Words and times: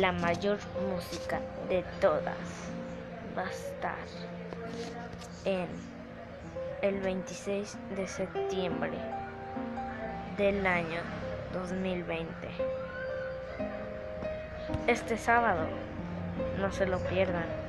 la 0.00 0.12
mayor 0.12 0.58
música 0.92 1.40
de 1.68 1.82
todas 2.00 2.36
va 3.36 3.42
a 3.42 3.50
estar 3.50 3.96
en 5.44 5.66
el 6.82 7.00
26 7.00 7.76
de 7.96 8.06
septiembre 8.06 8.96
del 10.36 10.64
año 10.68 11.00
2020. 11.52 12.28
Este 14.86 15.18
sábado, 15.18 15.66
no 16.60 16.70
se 16.70 16.86
lo 16.86 16.98
pierdan. 17.00 17.67